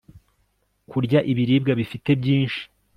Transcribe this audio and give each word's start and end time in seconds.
kurya 0.89 1.19
ibiribwa 1.31 1.71
bifite 1.79 2.09
byinshi 2.21 2.61